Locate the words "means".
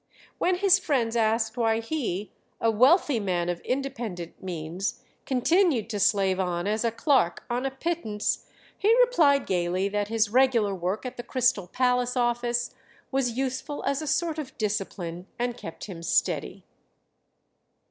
4.43-5.03